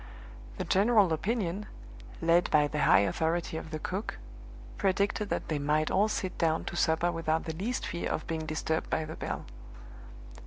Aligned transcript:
The 0.57 0.63
general 0.63 1.13
opinion, 1.13 1.67
led 2.23 2.49
by 2.49 2.67
the 2.67 2.85
high 2.89 3.01
authority 3.01 3.55
of 3.55 3.69
the 3.69 3.77
cook, 3.77 4.17
predicted 4.79 5.29
that 5.29 5.47
they 5.47 5.59
might 5.59 5.91
all 5.91 6.07
sit 6.07 6.39
down 6.39 6.65
to 6.65 6.75
supper 6.75 7.11
without 7.11 7.43
the 7.43 7.53
least 7.53 7.85
fear 7.85 8.09
of 8.09 8.25
being 8.25 8.47
disturbed 8.47 8.89
by 8.89 9.05
the 9.05 9.15
bell. 9.15 9.45